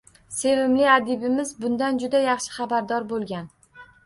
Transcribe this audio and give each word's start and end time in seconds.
Sevimli 0.35 0.87
adibimiz 0.93 1.51
bundan 1.67 2.01
juda 2.05 2.23
yaxshi 2.25 2.55
xabardor 2.57 3.07
bo`lgan 3.15 3.49